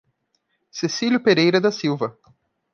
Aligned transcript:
Cecilio 0.71 1.19
Pereira 1.21 1.61
da 1.61 1.71
Silva 1.71 2.17